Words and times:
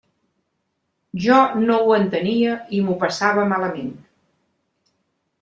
Jo 1.25 1.37
no 1.65 1.75
ho 1.89 1.93
entenia 1.99 2.57
i 2.79 2.81
m'ho 2.89 2.97
passava 3.05 3.45
malament. 3.53 3.95